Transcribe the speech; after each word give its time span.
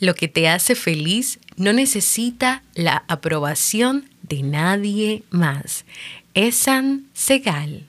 Lo 0.00 0.14
que 0.14 0.28
te 0.28 0.48
hace 0.48 0.74
feliz 0.76 1.40
no 1.56 1.72
necesita 1.72 2.62
la 2.74 3.04
aprobación 3.08 4.08
de 4.22 4.42
nadie 4.44 5.24
más. 5.30 5.84
Esan 6.34 7.06
Segal. 7.14 7.84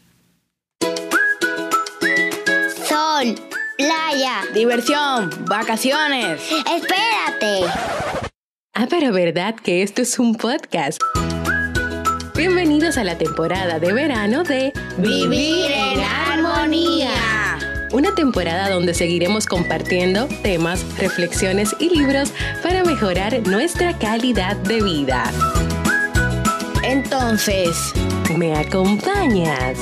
Sol, 2.88 3.36
playa, 3.78 4.42
diversión, 4.56 5.30
vacaciones. 5.48 6.42
Espérate. 6.52 7.72
Ah, 8.74 8.88
pero 8.90 9.14
verdad 9.14 9.56
que 9.56 9.84
esto 9.84 10.02
es 10.02 10.18
un 10.18 10.34
podcast. 10.34 11.00
Bienvenidos 12.36 12.98
a 12.98 13.04
la 13.04 13.20
temporada 13.20 13.78
de 13.78 13.94
verano 13.94 14.44
de 14.44 14.74
Vivir 14.98 15.70
en 15.72 16.00
Armonía 16.00 17.39
una 17.92 18.14
temporada 18.16 18.70
donde 18.70 18.94
seguiremos 18.94 19.46
compartiendo 19.46 20.28
temas, 20.44 20.86
reflexiones 20.98 21.76
y 21.80 21.90
libros 21.90 22.32
para 22.64 22.84
mejorar 22.84 23.48
nuestra 23.48 23.98
calidad 23.98 24.56
de 24.58 24.82
vida. 24.82 25.24
Entonces, 26.84 27.94
¿me 28.36 28.56
acompañas? 28.56 29.78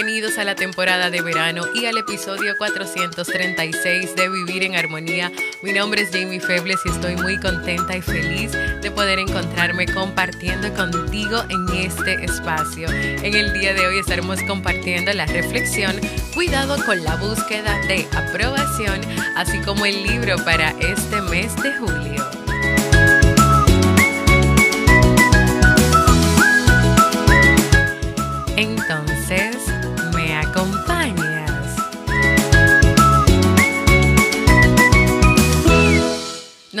Bienvenidos 0.00 0.38
a 0.38 0.44
la 0.44 0.54
temporada 0.54 1.10
de 1.10 1.20
verano 1.20 1.66
y 1.74 1.84
al 1.84 1.98
episodio 1.98 2.56
436 2.56 4.16
de 4.16 4.28
Vivir 4.30 4.62
en 4.62 4.74
Armonía. 4.74 5.30
Mi 5.60 5.74
nombre 5.74 6.00
es 6.00 6.10
Jamie 6.10 6.40
Febles 6.40 6.80
y 6.86 6.88
estoy 6.88 7.16
muy 7.16 7.38
contenta 7.38 7.94
y 7.94 8.00
feliz 8.00 8.52
de 8.52 8.90
poder 8.90 9.18
encontrarme 9.18 9.84
compartiendo 9.84 10.72
contigo 10.72 11.44
en 11.50 11.68
este 11.76 12.14
espacio. 12.24 12.88
En 12.88 13.34
el 13.34 13.52
día 13.52 13.74
de 13.74 13.86
hoy 13.86 13.98
estaremos 13.98 14.42
compartiendo 14.44 15.12
la 15.12 15.26
reflexión 15.26 15.94
Cuidado 16.32 16.82
con 16.86 17.04
la 17.04 17.16
búsqueda 17.16 17.78
de 17.86 18.08
aprobación, 18.16 19.02
así 19.36 19.58
como 19.58 19.84
el 19.84 20.02
libro 20.02 20.36
para 20.46 20.70
este 20.80 21.20
mes 21.20 21.54
de 21.56 21.74
julio. 21.74 22.39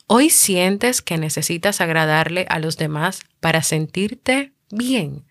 Hoy 0.07 0.31
sientes 0.31 1.01
que 1.01 1.17
necesitas 1.17 1.81
agradarle 1.81 2.47
a 2.51 2.59
los 2.59 2.77
demás 2.77 3.23
para 3.41 3.63
sentirte 3.63 4.53
bien 4.71 5.25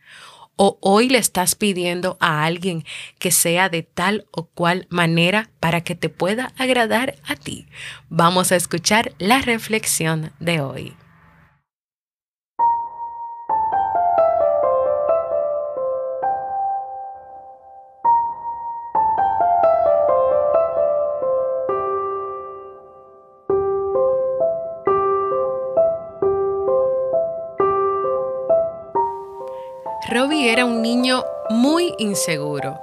o 0.56 0.78
hoy 0.82 1.10
le 1.10 1.18
estás 1.18 1.56
pidiendo 1.56 2.18
a 2.20 2.44
alguien 2.44 2.86
que 3.20 3.32
sea 3.32 3.70
de 3.70 3.84
tal 3.84 4.26
o 4.32 4.46
cual 4.46 4.88
manera 4.90 5.50
para 5.60 5.82
que 5.82 5.96
te 5.96 6.10
pueda 6.10 6.54
agradar 6.58 7.16
a 7.26 7.36
ti. 7.36 7.68
Vamos 8.10 8.52
a 8.52 8.56
escuchar 8.56 9.14
la 9.18 9.42
reflexión 9.42 10.32
de 10.40 10.62
hoy. 10.62 10.94
Robbie 30.10 30.52
era 30.52 30.66
un 30.66 30.82
niño 30.82 31.24
muy 31.50 31.94
inseguro, 31.98 32.78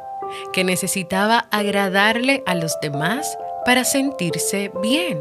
que 0.54 0.64
necesitaba 0.64 1.46
agradarle 1.50 2.42
a 2.46 2.54
los 2.54 2.80
demás 2.80 3.36
para 3.66 3.84
sentirse 3.84 4.72
bien. 4.80 5.20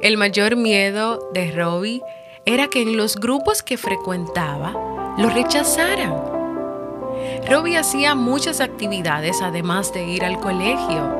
El 0.00 0.16
mayor 0.16 0.56
miedo 0.56 1.18
de 1.34 1.50
Robbie 1.50 2.02
era 2.46 2.68
que 2.68 2.80
en 2.80 2.96
los 2.96 3.16
grupos 3.16 3.62
que 3.62 3.76
frecuentaba 3.76 4.72
lo 5.18 5.28
rechazaran. 5.28 6.14
Robbie 7.46 7.76
hacía 7.76 8.14
muchas 8.14 8.60
actividades 8.60 9.42
además 9.42 9.92
de 9.92 10.04
ir 10.04 10.24
al 10.24 10.40
colegio. 10.40 11.14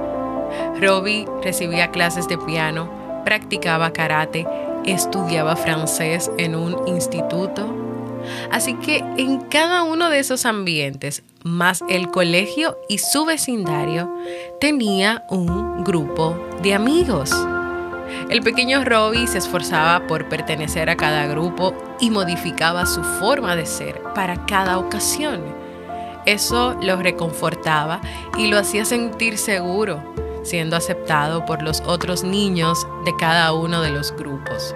Robbie 0.80 1.26
recibía 1.42 1.90
clases 1.90 2.28
de 2.28 2.38
piano, 2.38 3.22
practicaba 3.26 3.92
karate, 3.92 4.46
estudiaba 4.86 5.54
francés 5.54 6.30
en 6.38 6.56
un 6.56 6.88
instituto 6.88 7.87
Así 8.50 8.74
que 8.74 8.98
en 9.16 9.40
cada 9.42 9.82
uno 9.82 10.10
de 10.10 10.18
esos 10.18 10.46
ambientes, 10.46 11.22
más 11.44 11.82
el 11.88 12.10
colegio 12.10 12.76
y 12.88 12.98
su 12.98 13.24
vecindario, 13.24 14.12
tenía 14.60 15.24
un 15.30 15.84
grupo 15.84 16.36
de 16.62 16.74
amigos. 16.74 17.30
El 18.30 18.42
pequeño 18.42 18.84
Robbie 18.84 19.26
se 19.26 19.38
esforzaba 19.38 20.06
por 20.06 20.28
pertenecer 20.28 20.90
a 20.90 20.96
cada 20.96 21.26
grupo 21.26 21.74
y 22.00 22.10
modificaba 22.10 22.86
su 22.86 23.02
forma 23.02 23.54
de 23.56 23.66
ser 23.66 24.02
para 24.14 24.46
cada 24.46 24.78
ocasión. 24.78 25.42
Eso 26.26 26.76
lo 26.82 26.96
reconfortaba 26.96 28.00
y 28.36 28.48
lo 28.48 28.58
hacía 28.58 28.84
sentir 28.84 29.38
seguro, 29.38 30.02
siendo 30.42 30.76
aceptado 30.76 31.44
por 31.46 31.62
los 31.62 31.80
otros 31.86 32.22
niños 32.24 32.86
de 33.04 33.14
cada 33.16 33.52
uno 33.52 33.80
de 33.80 33.90
los 33.90 34.12
grupos. 34.12 34.74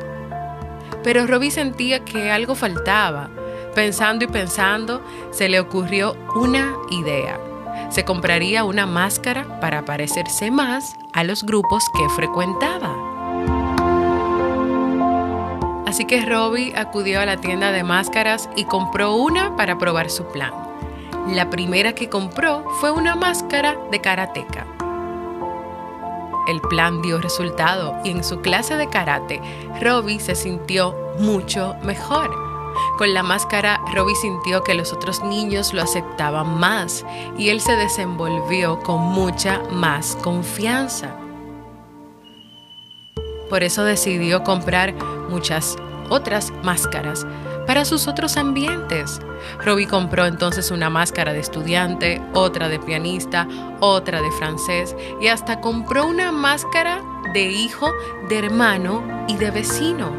Pero 1.03 1.27
Robbie 1.27 1.51
sentía 1.51 2.05
que 2.05 2.31
algo 2.31 2.55
faltaba 2.55 3.31
Pensando 3.75 4.27
y 4.27 4.29
pensando, 4.29 5.01
se 5.31 5.49
le 5.49 5.59
ocurrió 5.59 6.15
una 6.35 6.77
idea. 6.91 7.41
Se 7.89 8.05
compraría 8.05 8.65
una 8.65 8.84
máscara 8.87 9.60
para 9.60 9.84
parecerse 9.84 10.51
más 10.51 10.95
a 11.15 11.25
los 11.25 11.43
grupos 11.43 11.83
que 11.97 12.07
frecuentaba. 12.10 12.95
Así 15.87 16.04
que 16.04 16.22
Robbie 16.25 16.75
acudió 16.77 17.21
a 17.21 17.27
la 17.27 17.39
tienda 17.39 17.72
de 17.72 17.83
máscaras 17.83 18.48
y 18.57 18.65
compró 18.65 19.15
una 19.15 19.57
para 19.57 19.78
probar 19.78 20.10
su 20.10 20.25
plan. 20.27 20.53
La 21.28 21.48
primera 21.48 21.95
que 21.95 22.10
compró 22.10 22.65
fue 22.81 22.91
una 22.91 23.15
máscara 23.15 23.78
de 23.91 24.01
karateca. 24.01 24.66
El 26.47 26.60
plan 26.60 27.03
dio 27.03 27.21
resultado 27.21 27.97
y 28.04 28.10
en 28.10 28.24
su 28.24 28.41
clase 28.41 28.77
de 28.77 28.89
karate, 28.89 29.41
Robbie 29.80 30.21
se 30.21 30.34
sintió 30.34 30.97
mucho 31.18 31.74
mejor. 31.83 32.30
Con 32.98 33.15
la 33.15 33.22
máscara, 33.22 33.80
Robbie 33.94 34.16
sintió 34.16 34.62
que 34.62 34.74
los 34.74 34.92
otros 34.92 35.22
niños 35.22 35.72
lo 35.72 35.83
aceptaban 35.83 36.59
más 36.59 37.04
y 37.36 37.50
él 37.50 37.60
se 37.60 37.77
desenvolvió 37.77 38.80
con 38.80 39.00
mucha 39.00 39.60
más 39.71 40.16
confianza. 40.22 41.16
Por 43.48 43.62
eso 43.62 43.84
decidió 43.84 44.42
comprar 44.42 44.95
muchas 45.28 45.77
otras 46.09 46.53
máscaras 46.62 47.27
para 47.66 47.84
sus 47.84 48.09
otros 48.09 48.36
ambientes. 48.36 49.20
Robbie 49.64 49.86
compró 49.86 50.26
entonces 50.26 50.70
una 50.70 50.91
máscara 50.91 51.32
de 51.32 51.41
estudiante, 51.41 52.20
otra 52.34 52.68
de 52.68 52.78
pianista, 52.78 53.48
otra 53.80 54.20
de 54.20 54.30
francés 54.32 54.94
y 55.20 55.28
hasta 55.28 55.60
compró 55.60 56.06
una 56.06 56.32
máscara 56.32 57.03
de 57.32 57.50
hijo, 57.50 57.91
de 58.28 58.38
hermano 58.38 59.03
y 59.28 59.36
de 59.36 59.50
vecino. 59.50 60.10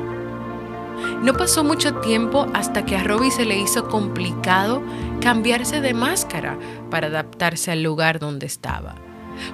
No 1.22 1.34
pasó 1.34 1.64
mucho 1.64 1.96
tiempo 1.96 2.48
hasta 2.54 2.86
que 2.86 2.96
a 2.96 3.04
Robbie 3.04 3.32
se 3.32 3.46
le 3.46 3.58
hizo 3.58 3.88
complicado 3.88 4.82
cambiarse 5.22 5.82
de 5.82 5.94
máscara 5.94 6.58
para 6.90 7.08
adaptarse 7.08 7.72
al 7.72 7.84
lugar 7.84 8.20
donde 8.20 8.46
estaba. 8.46 8.96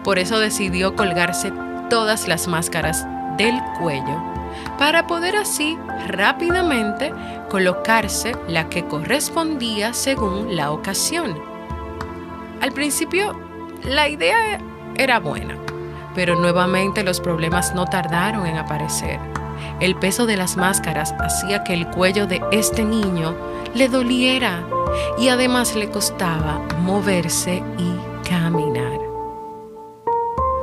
Por 0.03 0.19
eso 0.19 0.39
decidió 0.39 0.95
colgarse 0.95 1.51
todas 1.89 2.27
las 2.27 2.47
máscaras 2.47 3.06
del 3.38 3.56
cuello 3.80 4.38
para 4.78 5.07
poder 5.07 5.36
así 5.36 5.78
rápidamente 6.07 7.13
colocarse 7.50 8.36
la 8.48 8.69
que 8.69 8.86
correspondía 8.86 9.94
según 9.94 10.56
la 10.56 10.72
ocasión. 10.72 11.42
Al 12.62 12.72
principio, 12.72 13.40
la 13.84 14.10
idea 14.10 14.60
era 14.96 15.19
buena, 15.19 15.57
pero 16.13 16.36
nuevamente 16.36 17.04
los 17.04 17.19
problemas 17.22 17.74
no 17.74 17.86
tardaron 17.86 18.46
en 18.46 18.57
aparecer. 18.57 19.19
El 19.80 19.96
peso 19.96 20.25
de 20.25 20.38
las 20.38 20.57
máscaras 20.57 21.13
hacía 21.19 21.63
que 21.63 21.74
el 21.74 21.88
cuello 21.88 22.28
de 22.28 22.42
este 22.51 22.84
niño 22.84 23.36
le 23.74 23.88
doliera 23.88 24.66
y 25.18 25.30
además 25.30 25.75
le 25.75 25.90
costaba 25.90 26.60
moverse 26.81 27.63
y 27.78 28.28
caminar. 28.28 29.00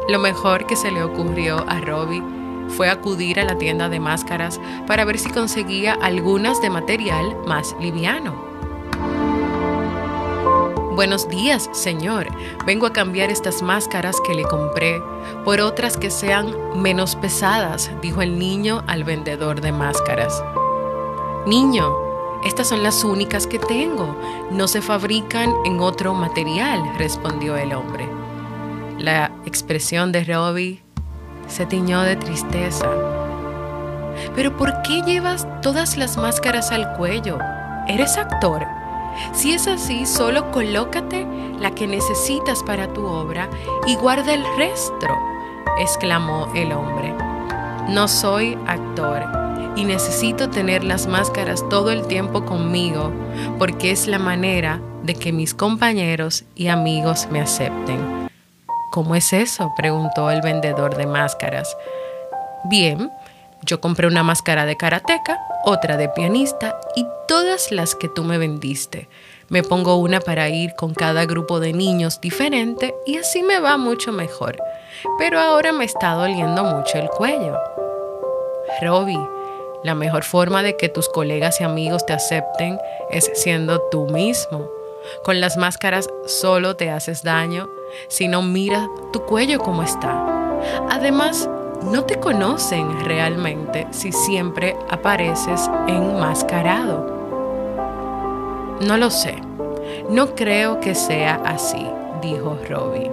Lo 0.09 0.19
mejor 0.19 0.67
que 0.67 0.77
se 0.77 0.91
le 0.91 1.03
ocurrió 1.03 1.65
a 1.69 1.81
Robbie 1.81 2.23
fue 2.69 2.89
acudir 2.89 3.41
a 3.41 3.45
la 3.45 3.59
tienda 3.59 3.89
de 3.89 4.01
máscaras 4.01 4.61
para 4.87 5.05
ver 5.05 5.19
si 5.19 5.31
conseguía 5.31 5.95
algunas 5.95 6.61
de 6.61 6.71
material 6.71 7.37
más 7.47 7.75
liviano. 7.81 8.47
Buenos 10.97 11.29
días, 11.29 11.69
señor. 11.73 12.27
Vengo 12.65 12.87
a 12.87 12.93
cambiar 12.93 13.31
estas 13.31 13.61
máscaras 13.61 14.17
que 14.27 14.35
le 14.35 14.45
compré 14.45 14.99
por 15.45 15.61
otras 15.61 15.99
que 15.99 16.11
sean 16.11 16.55
menos 16.81 17.17
pesadas, 17.17 17.91
dijo 18.01 18.23
el 18.23 18.39
niño 18.39 18.83
al 18.87 19.05
vendedor 19.05 19.61
de 19.61 19.73
máscaras. 19.73 20.43
Niño, 21.47 21.87
estas 22.47 22.69
son 22.69 22.83
las 22.83 23.05
únicas 23.05 23.47
que 23.47 23.59
tengo. 23.59 24.17
No 24.51 24.69
se 24.69 24.81
fabrican 24.81 25.53
en 25.67 25.81
otro 25.81 26.15
material, 26.15 26.81
respondió 26.97 27.57
el 27.57 27.75
hombre. 27.75 28.09
La 28.99 29.33
expresión 29.45 30.13
de 30.13 30.25
Robbie 30.25 30.86
se 31.49 31.67
tiñó 31.67 32.03
de 32.03 32.17
tristeza. 32.17 32.89
Pero 34.35 34.57
¿por 34.57 34.83
qué 34.83 35.03
llevas 35.03 35.47
todas 35.63 35.97
las 35.97 36.17
máscaras 36.17 36.73
al 36.73 36.95
cuello? 36.95 37.39
¿Eres 37.89 38.17
actor? 38.17 38.65
Si 39.33 39.53
es 39.53 39.67
así, 39.67 40.07
solo 40.07 40.51
colócate 40.51 41.27
la 41.59 41.75
que 41.75 41.87
necesitas 41.87 42.63
para 42.63 42.93
tu 42.93 43.07
obra 43.07 43.49
y 43.87 43.97
guarda 43.97 44.35
el 44.35 44.45
resto, 44.57 45.07
exclamó 45.81 46.53
el 46.55 46.73
hombre. 46.73 47.15
No 47.89 48.09
soy 48.09 48.59
actor 48.67 49.23
y 49.77 49.85
necesito 49.85 50.51
tener 50.51 50.83
las 50.85 51.07
máscaras 51.07 51.67
todo 51.69 51.91
el 51.91 52.07
tiempo 52.07 52.45
conmigo 52.45 53.13
porque 53.59 53.91
es 53.91 54.07
la 54.07 54.19
manera 54.19 54.81
de 55.03 55.15
que 55.15 55.33
mis 55.33 55.55
compañeros 55.55 56.45
y 56.55 56.69
amigos 56.69 57.29
me 57.31 57.41
acepten. 57.41 58.26
¿Cómo 58.97 59.15
es 59.15 59.35
eso? 59.35 59.75
preguntó 59.77 60.31
el 60.31 60.41
vendedor 60.41 60.97
de 60.97 61.05
máscaras. 61.07 61.77
Bien, 62.65 63.13
yo 63.61 63.79
compré 63.79 64.07
una 64.07 64.23
máscara 64.23 64.65
de 64.65 64.79
karateca, 64.79 65.39
otra 65.67 65.99
de 65.99 66.09
pianista 66.09 66.81
y 66.95 67.07
todas 67.29 67.71
las 67.73 67.95
que 67.95 68.09
tú 68.09 68.25
me 68.25 68.39
vendiste. 68.39 69.11
Me 69.51 69.63
pongo 69.63 69.97
una 69.97 70.21
para 70.21 70.49
ir 70.49 70.75
con 70.77 70.95
cada 70.95 71.27
grupo 71.27 71.61
de 71.61 71.75
niños 71.75 72.23
diferente 72.23 72.95
y 73.05 73.19
así 73.19 73.43
me 73.43 73.61
va 73.61 73.77
mucho 73.77 74.13
mejor. 74.13 74.57
Pero 75.19 75.41
ahora 75.41 75.73
me 75.73 75.85
está 75.85 76.15
doliendo 76.15 76.65
mucho 76.65 76.97
el 76.97 77.11
cuello. 77.11 77.59
Robbie, 78.81 79.29
la 79.85 79.95
mejor 79.95 80.25
forma 80.25 80.63
de 80.63 80.79
que 80.79 80.89
tus 80.89 81.11
colegas 81.11 81.61
y 81.61 81.65
amigos 81.65 82.07
te 82.07 82.15
acepten 82.15 82.79
es 83.11 83.31
siendo 83.35 83.79
tú 83.91 84.07
mismo. 84.07 84.71
Con 85.25 85.41
las 85.41 85.57
máscaras 85.57 86.09
solo 86.27 86.77
te 86.77 86.91
haces 86.91 87.23
daño 87.23 87.69
si 88.09 88.29
no 88.29 88.43
mira 88.43 88.89
tu 89.13 89.23
cuello 89.23 89.59
como 89.59 89.83
está. 89.83 90.25
Además, 90.91 91.49
no 91.83 92.05
te 92.05 92.19
conocen 92.19 93.05
realmente 93.05 93.87
si 93.91 94.13
siempre 94.13 94.77
apareces 94.91 95.71
enmascarado. 95.87 97.15
No 98.81 98.97
lo 98.97 99.11
sé. 99.11 99.37
No 100.11 100.35
creo 100.35 100.81
que 100.81 100.95
sea 100.95 101.41
así, 101.45 101.87
dijo 102.21 102.59
Robbie. 102.69 103.11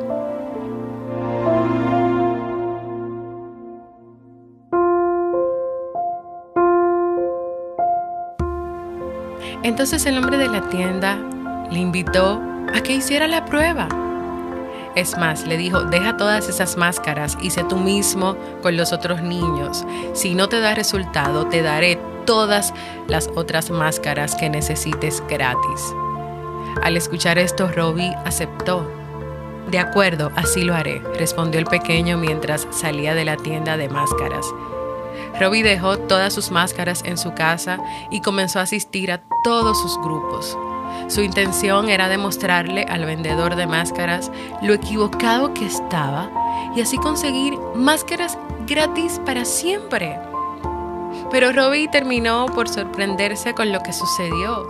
Entonces 9.63 10.05
el 10.05 10.17
hombre 10.17 10.37
de 10.37 10.49
la 10.49 10.67
tienda 10.69 11.17
le 11.73 11.79
invitó 11.79 12.39
a 12.73 12.81
que 12.81 12.93
hiciera 12.93 13.27
la 13.27 13.45
prueba. 13.45 13.87
Es 14.95 15.17
más, 15.17 15.47
le 15.47 15.57
dijo, 15.57 15.81
deja 15.81 16.17
todas 16.17 16.47
esas 16.47 16.77
máscaras 16.77 17.35
y 17.41 17.49
sé 17.49 17.63
tú 17.63 17.77
mismo 17.77 18.37
con 18.61 18.77
los 18.77 18.93
otros 18.93 19.23
niños. 19.23 19.83
Si 20.13 20.35
no 20.35 20.47
te 20.47 20.59
da 20.59 20.75
resultado, 20.75 21.47
te 21.47 21.63
daré 21.63 21.99
todas 22.25 22.73
las 23.07 23.27
otras 23.35 23.71
máscaras 23.71 24.35
que 24.35 24.51
necesites 24.51 25.23
gratis. 25.27 25.93
Al 26.83 26.95
escuchar 26.95 27.39
esto, 27.39 27.67
Robbie 27.67 28.15
aceptó. 28.23 28.87
De 29.71 29.79
acuerdo, 29.79 30.31
así 30.35 30.63
lo 30.63 30.75
haré, 30.75 31.01
respondió 31.17 31.59
el 31.59 31.65
pequeño 31.65 32.17
mientras 32.17 32.67
salía 32.69 33.15
de 33.15 33.25
la 33.25 33.37
tienda 33.37 33.77
de 33.77 33.89
máscaras. 33.89 34.45
Robbie 35.39 35.63
dejó 35.63 35.97
todas 35.97 36.33
sus 36.33 36.51
máscaras 36.51 37.01
en 37.03 37.17
su 37.17 37.33
casa 37.33 37.79
y 38.11 38.21
comenzó 38.21 38.59
a 38.59 38.63
asistir 38.63 39.11
a 39.11 39.21
todos 39.43 39.81
sus 39.81 39.97
grupos. 40.01 40.55
Su 41.07 41.21
intención 41.21 41.89
era 41.89 42.09
demostrarle 42.09 42.85
al 42.89 43.05
vendedor 43.05 43.55
de 43.55 43.67
máscaras 43.67 44.31
lo 44.61 44.73
equivocado 44.73 45.53
que 45.53 45.65
estaba 45.65 46.29
y 46.75 46.81
así 46.81 46.97
conseguir 46.97 47.57
máscaras 47.75 48.37
gratis 48.65 49.19
para 49.25 49.45
siempre. 49.45 50.19
Pero 51.31 51.51
Robbie 51.51 51.87
terminó 51.89 52.45
por 52.47 52.69
sorprenderse 52.69 53.53
con 53.53 53.71
lo 53.71 53.79
que 53.81 53.93
sucedió. 53.93 54.65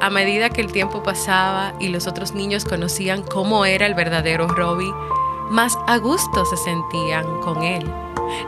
A 0.00 0.10
medida 0.10 0.50
que 0.50 0.60
el 0.60 0.72
tiempo 0.72 1.02
pasaba 1.02 1.72
y 1.78 1.88
los 1.88 2.06
otros 2.06 2.34
niños 2.34 2.64
conocían 2.64 3.22
cómo 3.22 3.64
era 3.64 3.86
el 3.86 3.94
verdadero 3.94 4.48
Robbie, 4.48 4.92
más 5.50 5.78
a 5.86 5.96
gusto 5.96 6.44
se 6.44 6.56
sentían 6.56 7.40
con 7.40 7.62
él. 7.62 7.90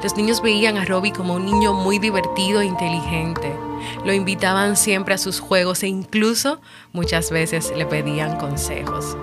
Los 0.02 0.16
niños 0.16 0.42
veían 0.42 0.76
a 0.76 0.84
Robbie 0.84 1.12
como 1.12 1.34
un 1.34 1.44
niño 1.44 1.72
muy 1.72 1.98
divertido 1.98 2.60
e 2.60 2.66
inteligente. 2.66 3.56
Lo 4.04 4.12
invitaban 4.12 4.76
siempre 4.76 5.14
a 5.14 5.18
sus 5.18 5.40
juegos 5.40 5.82
e 5.82 5.88
incluso 5.88 6.60
muchas 6.92 7.30
veces 7.30 7.72
le 7.76 7.86
pedían 7.86 8.38
consejos. 8.38 9.16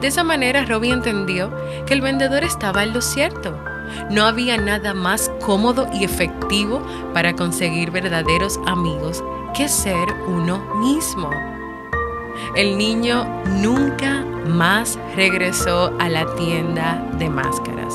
De 0.00 0.08
esa 0.08 0.24
manera 0.24 0.64
Robbie 0.64 0.92
entendió 0.92 1.52
que 1.86 1.94
el 1.94 2.00
vendedor 2.00 2.44
estaba 2.44 2.82
en 2.82 2.92
lo 2.92 3.00
cierto. 3.00 3.56
No 4.10 4.24
había 4.24 4.56
nada 4.56 4.94
más 4.94 5.30
cómodo 5.44 5.88
y 5.92 6.04
efectivo 6.04 6.82
para 7.12 7.34
conseguir 7.34 7.90
verdaderos 7.90 8.58
amigos 8.66 9.22
que 9.54 9.68
ser 9.68 10.08
uno 10.26 10.58
mismo. 10.76 11.30
El 12.56 12.78
niño 12.78 13.26
nunca 13.60 14.24
más 14.46 14.98
regresó 15.14 15.92
a 15.98 16.08
la 16.08 16.34
tienda 16.34 17.06
de 17.18 17.28
máscaras. 17.28 17.94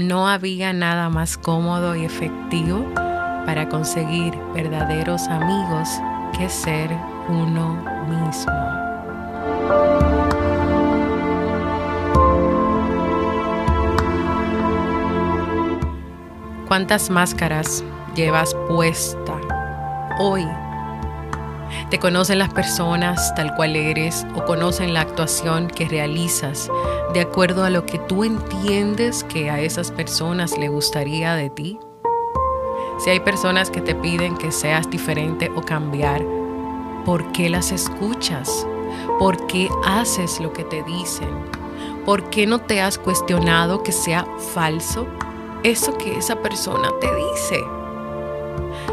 No 0.00 0.26
había 0.26 0.72
nada 0.72 1.10
más 1.10 1.36
cómodo 1.36 1.94
y 1.94 2.06
efectivo 2.06 2.86
para 3.44 3.68
conseguir 3.68 4.34
verdaderos 4.54 5.28
amigos 5.28 5.90
que 6.38 6.48
ser 6.48 6.90
uno 7.28 7.84
mismo. 8.08 8.50
¿Cuántas 16.66 17.10
máscaras 17.10 17.84
llevas 18.14 18.54
puesta 18.68 19.38
hoy 20.18 20.46
te 21.90 21.98
conocen 21.98 22.38
las 22.38 22.52
personas 22.52 23.34
tal 23.34 23.54
cual 23.54 23.76
eres 23.76 24.26
o 24.34 24.44
conocen 24.44 24.94
la 24.94 25.02
actuación 25.02 25.68
que 25.68 25.88
realizas 25.88 26.70
de 27.12 27.20
acuerdo 27.20 27.64
a 27.64 27.70
lo 27.70 27.86
que 27.86 27.98
tú 27.98 28.24
entiendes 28.24 29.24
que 29.24 29.50
a 29.50 29.60
esas 29.60 29.90
personas 29.90 30.56
le 30.58 30.68
gustaría 30.68 31.34
de 31.34 31.50
ti. 31.50 31.78
Si 32.98 33.10
hay 33.10 33.20
personas 33.20 33.70
que 33.70 33.80
te 33.80 33.94
piden 33.94 34.36
que 34.36 34.52
seas 34.52 34.90
diferente 34.90 35.50
o 35.56 35.62
cambiar, 35.62 36.22
¿por 37.04 37.32
qué 37.32 37.48
las 37.48 37.72
escuchas? 37.72 38.66
¿Por 39.18 39.46
qué 39.46 39.68
haces 39.84 40.40
lo 40.40 40.52
que 40.52 40.64
te 40.64 40.82
dicen? 40.82 41.28
¿Por 42.04 42.30
qué 42.30 42.46
no 42.46 42.60
te 42.60 42.80
has 42.80 42.98
cuestionado 42.98 43.82
que 43.82 43.92
sea 43.92 44.26
falso 44.52 45.06
eso 45.62 45.96
que 45.98 46.16
esa 46.16 46.36
persona 46.36 46.90
te 47.00 47.08
dice? 47.14 47.79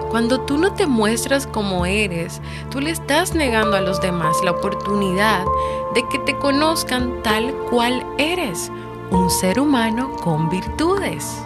Cuando 0.09 0.41
tú 0.41 0.57
no 0.57 0.73
te 0.73 0.87
muestras 0.87 1.47
como 1.47 1.85
eres, 1.85 2.41
tú 2.69 2.79
le 2.79 2.91
estás 2.91 3.35
negando 3.35 3.75
a 3.75 3.81
los 3.81 3.99
demás 3.99 4.37
la 4.43 4.51
oportunidad 4.51 5.45
de 5.93 6.07
que 6.07 6.19
te 6.19 6.37
conozcan 6.37 7.21
tal 7.23 7.53
cual 7.69 8.05
eres, 8.17 8.71
un 9.11 9.29
ser 9.29 9.59
humano 9.59 10.15
con 10.23 10.49
virtudes. 10.49 11.41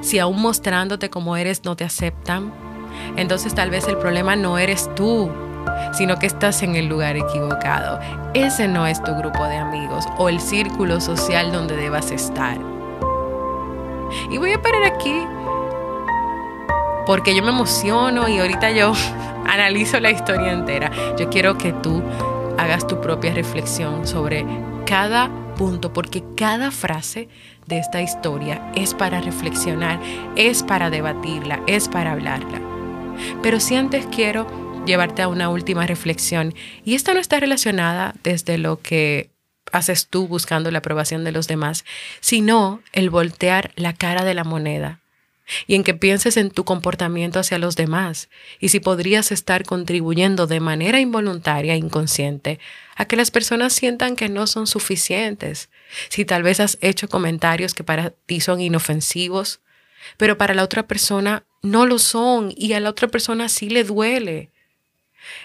Si 0.00 0.18
aún 0.18 0.40
mostrándote 0.40 1.10
como 1.10 1.36
eres 1.36 1.64
no 1.64 1.76
te 1.76 1.84
aceptan, 1.84 2.52
entonces 3.16 3.54
tal 3.54 3.70
vez 3.70 3.88
el 3.88 3.98
problema 3.98 4.36
no 4.36 4.58
eres 4.58 4.88
tú, 4.94 5.28
sino 5.92 6.18
que 6.18 6.26
estás 6.26 6.62
en 6.62 6.76
el 6.76 6.86
lugar 6.86 7.16
equivocado. 7.16 7.98
Ese 8.34 8.68
no 8.68 8.86
es 8.86 9.02
tu 9.02 9.12
grupo 9.14 9.44
de 9.44 9.56
amigos 9.56 10.06
o 10.18 10.28
el 10.28 10.40
círculo 10.40 11.00
social 11.00 11.52
donde 11.52 11.76
debas 11.76 12.10
estar. 12.10 12.58
Y 14.30 14.38
voy 14.38 14.52
a 14.52 14.62
parar 14.62 14.84
aquí 14.84 15.26
porque 17.06 17.34
yo 17.34 17.42
me 17.42 17.50
emociono 17.50 18.28
y 18.28 18.38
ahorita 18.38 18.70
yo 18.70 18.92
analizo 19.46 20.00
la 20.00 20.10
historia 20.10 20.52
entera. 20.52 20.90
Yo 21.18 21.28
quiero 21.28 21.58
que 21.58 21.72
tú 21.72 22.02
hagas 22.58 22.86
tu 22.86 23.00
propia 23.00 23.34
reflexión 23.34 24.06
sobre 24.06 24.46
cada 24.86 25.30
punto, 25.56 25.92
porque 25.92 26.22
cada 26.36 26.70
frase 26.70 27.28
de 27.66 27.78
esta 27.78 28.02
historia 28.02 28.70
es 28.74 28.94
para 28.94 29.20
reflexionar, 29.20 30.00
es 30.36 30.62
para 30.62 30.90
debatirla, 30.90 31.62
es 31.66 31.88
para 31.88 32.12
hablarla. 32.12 32.60
Pero 33.42 33.60
si 33.60 33.76
antes 33.76 34.06
quiero 34.06 34.46
llevarte 34.86 35.22
a 35.22 35.28
una 35.28 35.48
última 35.48 35.86
reflexión, 35.86 36.54
y 36.84 36.94
esta 36.94 37.14
no 37.14 37.20
está 37.20 37.38
relacionada 37.38 38.14
desde 38.22 38.58
lo 38.58 38.80
que 38.80 39.30
haces 39.70 40.08
tú 40.08 40.26
buscando 40.28 40.70
la 40.70 40.78
aprobación 40.78 41.24
de 41.24 41.32
los 41.32 41.48
demás, 41.48 41.84
sino 42.20 42.80
el 42.92 43.10
voltear 43.10 43.70
la 43.76 43.92
cara 43.92 44.24
de 44.24 44.34
la 44.34 44.44
moneda 44.44 45.01
y 45.66 45.74
en 45.74 45.84
que 45.84 45.94
pienses 45.94 46.36
en 46.36 46.50
tu 46.50 46.64
comportamiento 46.64 47.40
hacia 47.40 47.58
los 47.58 47.76
demás 47.76 48.28
y 48.60 48.68
si 48.68 48.80
podrías 48.80 49.32
estar 49.32 49.64
contribuyendo 49.64 50.46
de 50.46 50.60
manera 50.60 51.00
involuntaria 51.00 51.74
e 51.74 51.78
inconsciente 51.78 52.60
a 52.96 53.06
que 53.06 53.16
las 53.16 53.30
personas 53.30 53.72
sientan 53.72 54.16
que 54.16 54.28
no 54.28 54.46
son 54.46 54.66
suficientes, 54.66 55.68
si 56.08 56.24
tal 56.24 56.42
vez 56.42 56.60
has 56.60 56.78
hecho 56.80 57.08
comentarios 57.08 57.74
que 57.74 57.84
para 57.84 58.10
ti 58.10 58.40
son 58.40 58.60
inofensivos, 58.60 59.60
pero 60.16 60.38
para 60.38 60.54
la 60.54 60.64
otra 60.64 60.86
persona 60.86 61.44
no 61.62 61.86
lo 61.86 61.98
son 61.98 62.52
y 62.56 62.72
a 62.72 62.80
la 62.80 62.90
otra 62.90 63.08
persona 63.08 63.48
sí 63.48 63.68
le 63.68 63.84
duele. 63.84 64.50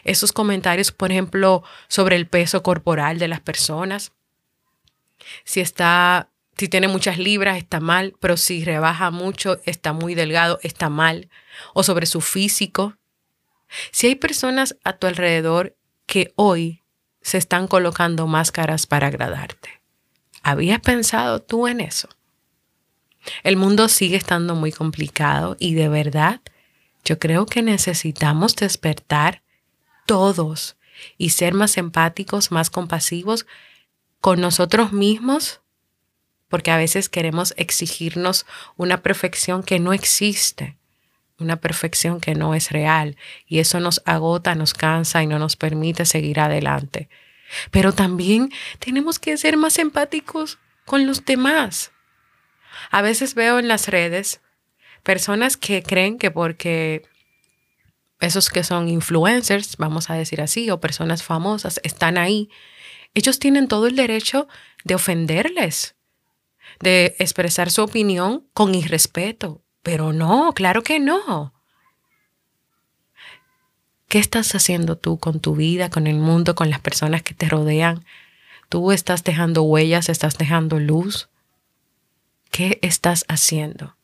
Esos 0.03 0.33
comentarios, 0.33 0.91
por 0.91 1.11
ejemplo, 1.11 1.63
sobre 1.87 2.15
el 2.15 2.27
peso 2.27 2.63
corporal 2.63 3.19
de 3.19 3.27
las 3.27 3.41
personas, 3.41 4.11
si 5.43 5.59
está 5.59 6.29
si 6.57 6.67
tiene 6.67 6.87
muchas 6.87 7.19
libras, 7.19 7.57
está 7.57 7.79
mal, 7.79 8.15
pero 8.19 8.35
si 8.35 8.65
rebaja 8.65 9.11
mucho, 9.11 9.59
está 9.65 9.93
muy 9.93 10.15
delgado, 10.15 10.59
está 10.63 10.89
mal. 10.89 11.29
O 11.73 11.83
sobre 11.83 12.05
su 12.05 12.21
físico. 12.21 12.97
Si 13.91 14.07
hay 14.07 14.15
personas 14.15 14.75
a 14.83 14.93
tu 14.93 15.07
alrededor 15.07 15.75
que 16.05 16.33
hoy 16.35 16.83
se 17.21 17.37
están 17.37 17.67
colocando 17.67 18.25
máscaras 18.25 18.87
para 18.87 19.07
agradarte, 19.07 19.81
¿habías 20.41 20.79
pensado 20.79 21.41
tú 21.41 21.67
en 21.67 21.81
eso? 21.81 22.09
El 23.43 23.57
mundo 23.57 23.89
sigue 23.89 24.15
estando 24.15 24.55
muy 24.55 24.71
complicado 24.71 25.57
y 25.59 25.73
de 25.75 25.89
verdad 25.89 26.41
yo 27.03 27.19
creo 27.19 27.45
que 27.45 27.61
necesitamos 27.61 28.55
despertar 28.55 29.43
todos 30.05 30.77
y 31.17 31.31
ser 31.31 31.53
más 31.53 31.77
empáticos, 31.77 32.51
más 32.51 32.69
compasivos 32.69 33.45
con 34.21 34.39
nosotros 34.39 34.93
mismos 34.93 35.61
porque 36.49 36.71
a 36.71 36.77
veces 36.77 37.09
queremos 37.09 37.53
exigirnos 37.57 38.45
una 38.75 39.01
perfección 39.01 39.63
que 39.63 39.79
no 39.79 39.93
existe, 39.93 40.77
una 41.39 41.57
perfección 41.57 42.19
que 42.19 42.35
no 42.35 42.55
es 42.55 42.71
real, 42.71 43.17
y 43.45 43.59
eso 43.59 43.79
nos 43.79 44.01
agota, 44.05 44.55
nos 44.55 44.73
cansa 44.73 45.21
y 45.23 45.27
no 45.27 45.39
nos 45.39 45.55
permite 45.55 46.05
seguir 46.05 46.39
adelante. 46.39 47.09
Pero 47.71 47.93
también 47.93 48.51
tenemos 48.79 49.19
que 49.19 49.37
ser 49.37 49.57
más 49.57 49.77
empáticos 49.77 50.57
con 50.85 51.05
los 51.05 51.25
demás. 51.25 51.91
A 52.91 53.01
veces 53.01 53.35
veo 53.35 53.59
en 53.59 53.67
las 53.67 53.87
redes 53.87 54.41
personas 55.03 55.57
que 55.57 55.83
creen 55.83 56.17
que 56.17 56.31
porque 56.31 57.03
esos 58.19 58.49
que 58.49 58.63
son 58.63 58.89
influencers, 58.89 59.77
vamos 59.77 60.09
a 60.09 60.15
decir 60.15 60.41
así, 60.41 60.69
o 60.69 60.79
personas 60.79 61.23
famosas, 61.23 61.79
están 61.83 62.17
ahí, 62.17 62.49
ellos 63.13 63.39
tienen 63.39 63.67
todo 63.67 63.87
el 63.87 63.95
derecho 63.95 64.47
de 64.83 64.95
ofenderles 64.95 65.96
de 66.79 67.15
expresar 67.19 67.71
su 67.71 67.83
opinión 67.83 68.47
con 68.53 68.75
irrespeto. 68.75 69.61
Pero 69.83 70.13
no, 70.13 70.53
claro 70.53 70.83
que 70.83 70.99
no. 70.99 71.53
¿Qué 74.07 74.19
estás 74.19 74.55
haciendo 74.55 74.97
tú 74.97 75.19
con 75.19 75.39
tu 75.39 75.55
vida, 75.55 75.89
con 75.89 76.07
el 76.07 76.17
mundo, 76.17 76.55
con 76.55 76.69
las 76.69 76.79
personas 76.79 77.23
que 77.23 77.33
te 77.33 77.49
rodean? 77.49 78.05
¿Tú 78.69 78.91
estás 78.91 79.23
dejando 79.23 79.63
huellas, 79.63 80.09
estás 80.09 80.37
dejando 80.37 80.79
luz? 80.79 81.29
¿Qué 82.51 82.79
estás 82.81 83.25
haciendo? 83.27 83.95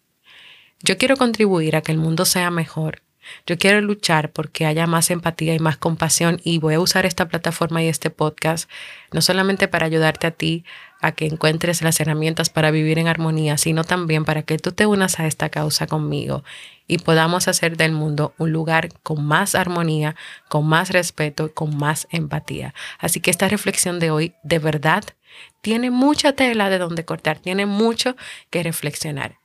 Yo 0.81 0.97
quiero 0.97 1.15
contribuir 1.15 1.75
a 1.75 1.81
que 1.81 1.93
el 1.93 1.97
mundo 1.97 2.25
sea 2.25 2.51
mejor 2.51 3.01
yo 3.45 3.57
quiero 3.57 3.81
luchar 3.81 4.31
porque 4.31 4.65
haya 4.65 4.87
más 4.87 5.09
empatía 5.11 5.53
y 5.53 5.59
más 5.59 5.77
compasión 5.77 6.39
y 6.43 6.59
voy 6.59 6.75
a 6.75 6.79
usar 6.79 7.05
esta 7.05 7.27
plataforma 7.27 7.83
y 7.83 7.87
este 7.87 8.09
podcast 8.09 8.69
no 9.11 9.21
solamente 9.21 9.67
para 9.67 9.85
ayudarte 9.85 10.27
a 10.27 10.31
ti 10.31 10.63
a 11.01 11.11
que 11.11 11.25
encuentres 11.25 11.81
las 11.81 11.99
herramientas 11.99 12.49
para 12.49 12.71
vivir 12.71 12.97
en 12.97 13.07
armonía, 13.07 13.57
sino 13.57 13.83
también 13.83 14.23
para 14.23 14.43
que 14.43 14.57
tú 14.57 14.71
te 14.71 14.85
unas 14.85 15.19
a 15.19 15.27
esta 15.27 15.49
causa 15.49 15.85
conmigo 15.85 16.43
y 16.87 16.99
podamos 16.99 17.47
hacer 17.47 17.75
del 17.77 17.91
mundo 17.91 18.33
un 18.37 18.51
lugar 18.51 18.89
con 19.03 19.25
más 19.25 19.55
armonía, 19.55 20.15
con 20.47 20.65
más 20.65 20.91
respeto, 20.91 21.53
con 21.53 21.77
más 21.77 22.07
empatía. 22.11 22.73
Así 22.99 23.19
que 23.19 23.31
esta 23.31 23.47
reflexión 23.49 23.99
de 23.99 24.11
hoy 24.11 24.33
de 24.43 24.59
verdad 24.59 25.03
tiene 25.61 25.91
mucha 25.91 26.33
tela 26.33 26.69
de 26.69 26.77
donde 26.77 27.05
cortar, 27.05 27.39
tiene 27.39 27.65
mucho 27.65 28.15
que 28.49 28.63
reflexionar. 28.63 29.37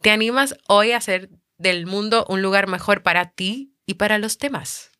¿Te 0.00 0.10
animas 0.10 0.56
hoy 0.66 0.92
a 0.92 0.98
hacer 0.98 1.30
del 1.58 1.86
mundo 1.86 2.24
un 2.28 2.40
lugar 2.40 2.68
mejor 2.68 3.02
para 3.02 3.30
ti 3.30 3.74
y 3.84 3.94
para 3.94 4.18
los 4.18 4.38
demás. 4.38 4.90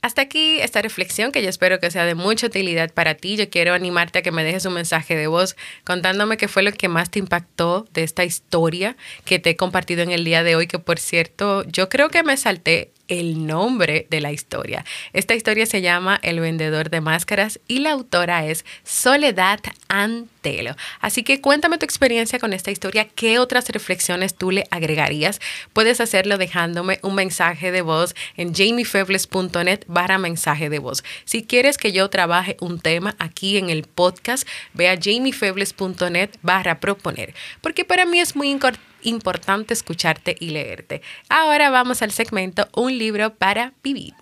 Hasta 0.00 0.20
aquí 0.20 0.60
esta 0.60 0.82
reflexión 0.82 1.32
que 1.32 1.42
yo 1.42 1.48
espero 1.48 1.80
que 1.80 1.90
sea 1.90 2.04
de 2.04 2.14
mucha 2.14 2.46
utilidad 2.46 2.92
para 2.92 3.14
ti. 3.14 3.36
Yo 3.36 3.48
quiero 3.48 3.72
animarte 3.72 4.18
a 4.18 4.22
que 4.22 4.32
me 4.32 4.44
dejes 4.44 4.66
un 4.66 4.74
mensaje 4.74 5.16
de 5.16 5.28
voz 5.28 5.56
contándome 5.82 6.36
qué 6.36 6.46
fue 6.46 6.62
lo 6.62 6.72
que 6.72 6.88
más 6.88 7.10
te 7.10 7.20
impactó 7.20 7.86
de 7.90 8.02
esta 8.02 8.22
historia 8.22 8.98
que 9.24 9.38
te 9.38 9.50
he 9.50 9.56
compartido 9.56 10.02
en 10.02 10.10
el 10.10 10.24
día 10.24 10.42
de 10.42 10.56
hoy, 10.56 10.66
que 10.66 10.78
por 10.78 10.98
cierto, 10.98 11.64
yo 11.64 11.88
creo 11.88 12.10
que 12.10 12.22
me 12.22 12.36
salté 12.36 12.92
el 13.08 13.46
nombre 13.46 14.06
de 14.10 14.20
la 14.20 14.32
historia. 14.32 14.84
Esta 15.12 15.34
historia 15.34 15.66
se 15.66 15.82
llama 15.82 16.18
El 16.22 16.40
vendedor 16.40 16.90
de 16.90 17.00
máscaras 17.00 17.60
y 17.68 17.80
la 17.80 17.92
autora 17.92 18.46
es 18.46 18.64
Soledad 18.82 19.60
Antelo. 19.88 20.76
Así 21.00 21.22
que 21.22 21.40
cuéntame 21.40 21.78
tu 21.78 21.84
experiencia 21.84 22.38
con 22.38 22.52
esta 22.52 22.70
historia, 22.70 23.06
qué 23.08 23.38
otras 23.38 23.68
reflexiones 23.68 24.34
tú 24.34 24.50
le 24.50 24.64
agregarías. 24.70 25.40
Puedes 25.72 26.00
hacerlo 26.00 26.38
dejándome 26.38 26.98
un 27.02 27.14
mensaje 27.14 27.72
de 27.72 27.82
voz 27.82 28.14
en 28.36 28.54
jamiefebles.net 28.54 29.84
barra 29.86 30.18
mensaje 30.18 30.70
de 30.70 30.78
voz. 30.78 31.04
Si 31.24 31.44
quieres 31.44 31.78
que 31.78 31.92
yo 31.92 32.08
trabaje 32.10 32.56
un 32.60 32.80
tema 32.80 33.16
aquí 33.18 33.58
en 33.58 33.70
el 33.70 33.84
podcast, 33.84 34.46
ve 34.72 34.88
a 34.88 34.98
jamiefebles.net 35.00 36.30
barra 36.42 36.80
proponer, 36.80 37.34
porque 37.60 37.84
para 37.84 38.06
mí 38.06 38.20
es 38.20 38.36
muy 38.36 38.50
importante 38.50 38.93
importante 39.04 39.74
escucharte 39.74 40.36
y 40.38 40.50
leerte. 40.50 41.02
Ahora 41.28 41.70
vamos 41.70 42.02
al 42.02 42.10
segmento 42.10 42.68
Un 42.74 42.98
libro 42.98 43.34
para 43.34 43.72
vivir. 43.82 44.14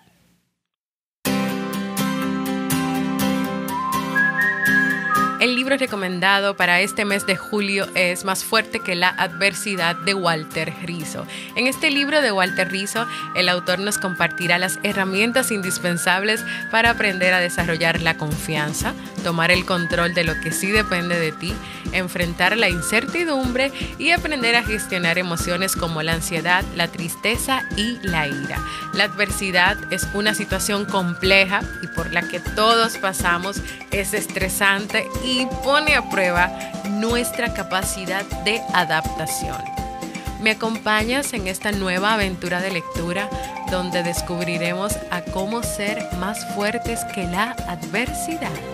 El 5.43 5.57
libro 5.57 5.77
recomendado 5.77 6.55
para 6.55 6.83
este 6.83 7.05
mes 7.05 7.27
de 7.27 7.37
julio 7.37 7.89
es 7.97 8.25
Más 8.25 8.45
fuerte 8.45 8.79
que 8.79 8.95
la 8.95 9.09
adversidad 9.09 9.97
de 9.97 10.15
Walter 10.15 10.73
Rizzo. 10.85 11.27
En 11.57 11.67
este 11.67 11.91
libro 11.91 12.23
de 12.23 12.31
Walter 12.31 12.71
Rizzo, 12.71 13.09
el 13.35 13.49
autor 13.49 13.81
nos 13.81 13.99
compartirá 13.99 14.61
las 14.61 14.79
herramientas 14.85 15.51
indispensables 15.51 16.45
para 16.71 16.91
aprender 16.91 17.35
a 17.35 17.41
desarrollar 17.41 18.03
la 18.03 18.17
confianza, 18.17 18.95
tomar 19.25 19.51
el 19.51 19.67
control 19.67 20.15
de 20.15 20.23
lo 20.23 20.41
que 20.41 20.53
sí 20.53 20.71
depende 20.71 21.19
de 21.19 21.33
ti, 21.33 21.53
enfrentar 21.91 22.57
la 22.57 22.69
incertidumbre 22.69 23.73
y 23.99 24.13
aprender 24.13 24.55
a 24.55 24.63
gestionar 24.63 25.19
emociones 25.19 25.75
como 25.75 26.05
la 26.05 26.13
ansiedad, 26.13 26.65
la 26.77 26.87
tristeza 26.87 27.65
y 27.77 27.99
la 28.03 28.29
ira. 28.29 28.65
La 28.95 29.05
adversidad 29.05 29.77
es 29.93 30.07
una 30.15 30.35
situación 30.35 30.85
compleja 30.85 31.63
y 31.83 31.89
por 31.89 32.13
la 32.13 32.23
que 32.23 32.39
todos 32.39 32.97
pasamos, 32.99 33.61
es 33.91 34.15
estresante 34.15 35.07
y 35.25 35.32
y 35.33 35.47
pone 35.65 35.95
a 35.95 36.11
prueba 36.11 36.51
nuestra 36.91 37.55
capacidad 37.55 38.25
de 38.45 38.61
adaptación. 38.75 39.62
¿Me 40.41 40.51
acompañas 40.51 41.33
en 41.33 41.47
esta 41.47 41.73
nueva 41.73 42.15
aventura 42.15 42.61
de 42.61 42.73
lectura 42.73 43.31
donde 43.71 44.03
descubriremos 44.03 44.93
a 45.11 45.23
cómo 45.23 45.62
ser 45.62 46.07
más 46.19 46.45
fuertes 46.55 47.01
que 47.15 47.25
la 47.25 47.53
adversidad? 47.69 48.72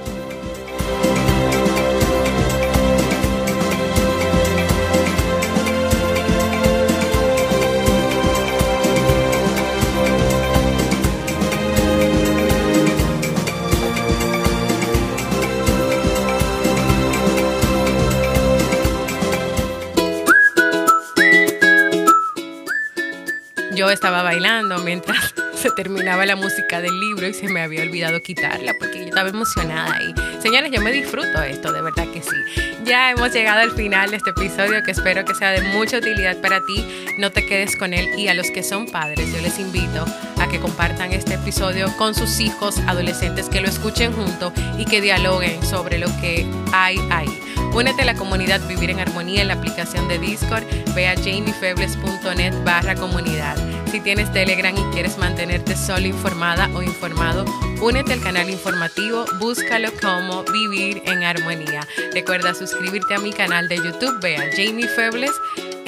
Bailando 24.29 24.79
mientras 24.81 25.35
se 25.55 25.71
terminaba 25.71 26.27
la 26.27 26.37
música 26.37 26.83
del 26.83 27.01
libro 27.01 27.27
y 27.27 27.33
se 27.33 27.49
me 27.49 27.63
había 27.63 27.81
olvidado 27.81 28.21
quitarla 28.21 28.75
porque 28.79 28.99
yo 28.99 29.05
estaba 29.07 29.31
emocionada 29.31 29.99
y 30.03 30.43
señores, 30.43 30.71
yo 30.71 30.83
me 30.83 30.93
disfruto 30.93 31.41
esto, 31.41 31.73
de 31.73 31.81
verdad 31.81 32.07
que 32.13 32.21
sí. 32.21 32.77
Ya 32.85 33.11
hemos 33.11 33.33
llegado 33.33 33.61
al 33.61 33.71
final 33.71 34.11
de 34.11 34.19
este 34.19 34.31
episodio 34.31 34.83
que 34.83 34.91
espero 34.91 35.25
que 35.25 35.35
sea 35.35 35.53
de 35.53 35.63
mucha 35.63 35.97
utilidad 35.97 36.37
para 36.43 36.61
ti. 36.61 36.87
No 37.17 37.31
te 37.31 37.47
quedes 37.47 37.75
con 37.75 37.95
él 37.95 38.07
y 38.19 38.29
a 38.29 38.35
los 38.35 38.51
que 38.51 38.63
son 38.63 38.85
padres, 38.87 39.33
yo 39.33 39.41
les 39.41 39.59
invito 39.59 40.05
a 40.39 40.47
que 40.47 40.61
compartan 40.61 41.11
este 41.13 41.35
episodio 41.35 41.91
con 41.97 42.15
sus 42.15 42.39
hijos 42.39 42.77
adolescentes, 42.87 43.49
que 43.49 43.63
lo 43.63 43.69
escuchen 43.69 44.13
juntos 44.13 44.53
y 44.77 44.85
que 44.85 45.01
dialoguen 45.01 45.65
sobre 45.65 45.97
lo 45.97 46.09
que 46.21 46.47
hay 46.73 46.99
ahí. 47.11 47.48
Únete 47.75 48.03
a 48.03 48.05
la 48.05 48.15
comunidad 48.15 48.61
Vivir 48.67 48.91
en 48.91 49.01
Armonía 49.01 49.43
en 49.43 49.49
la 49.49 49.55
aplicación 49.55 50.09
de 50.09 50.19
Discord. 50.19 50.65
Ve 50.95 51.09
a 51.09 51.15
jamiefebles.net 51.15 52.55
barra 52.65 52.95
comunidad. 52.95 53.57
Si 53.91 54.01
tienes 54.01 54.33
Telegram 54.33 54.77
y 54.77 54.83
quieres 54.93 55.17
mantenerte 55.17 55.77
solo 55.77 56.07
informada 56.07 56.69
o 56.75 56.83
informado, 56.83 57.45
únete 57.81 58.13
al 58.13 58.21
canal 58.21 58.51
informativo, 58.51 59.25
búscalo 59.39 59.91
como 60.01 60.45
Vivir 60.45 61.03
en 61.07 61.25
Armonía. 61.25 61.87
Recuerda 62.13 62.55
suscribirte 62.55 63.15
a 63.15 63.19
mi 63.19 63.33
canal 63.33 63.69
de 63.69 63.77
YouTube, 63.77 64.21
ve 64.21 64.37
a 64.37 64.51
Jamie 64.51 64.89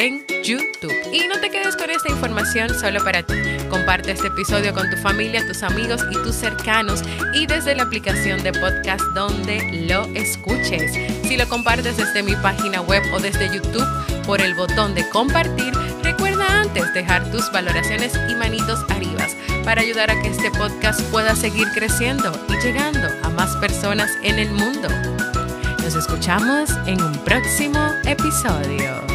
en 0.01 0.25
YouTube. 0.43 0.95
Y 1.13 1.29
no 1.29 1.39
te 1.41 1.51
quedes 1.51 1.77
con 1.77 1.91
esta 1.91 2.11
información 2.11 2.75
solo 2.75 3.05
para 3.05 3.23
ti. 3.23 3.35
Comparte 3.69 4.13
este 4.13 4.29
episodio 4.29 4.73
con 4.73 4.89
tu 4.89 4.97
familia, 4.97 5.47
tus 5.47 5.63
amigos 5.63 6.01
y 6.11 6.15
tus 6.15 6.35
cercanos 6.35 7.03
y 7.35 7.47
desde 7.47 7.75
la 7.75 7.83
aplicación 7.83 8.43
de 8.43 8.53
podcast 8.53 9.03
donde 9.15 9.87
lo 9.87 10.05
escuches. 10.15 10.93
Si 11.29 11.37
lo 11.37 11.47
compartes 11.49 11.99
desde 11.99 12.23
mi 12.23 12.35
página 12.37 12.81
web 12.81 13.03
o 13.13 13.21
desde 13.21 13.55
YouTube 13.55 13.87
por 14.25 14.41
el 14.41 14.55
botón 14.55 14.95
de 14.95 15.07
compartir, 15.11 15.75
recuerda 16.03 16.63
antes 16.63 16.93
dejar 16.95 17.31
tus 17.31 17.53
valoraciones 17.53 18.19
y 18.31 18.35
manitos 18.37 18.81
arriba 18.89 19.27
para 19.65 19.83
ayudar 19.83 20.11
a 20.11 20.23
que 20.23 20.29
este 20.29 20.51
podcast 20.53 21.03
pueda 21.11 21.37
seguir 21.37 21.69
creciendo 21.75 22.33
y 22.49 22.57
llegando 22.65 23.07
a 23.23 23.29
más 23.29 23.55
personas 23.57 24.11
en 24.23 24.39
el 24.39 24.51
mundo. 24.51 24.89
Nos 25.83 25.95
escuchamos 25.95 26.71
en 26.87 27.03
un 27.03 27.13
próximo 27.19 27.93
episodio. 28.07 29.10